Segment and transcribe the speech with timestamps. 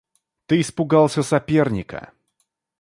[0.47, 2.11] Ты испугался соперника.